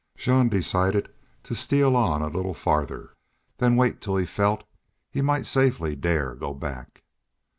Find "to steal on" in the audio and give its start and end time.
1.43-2.23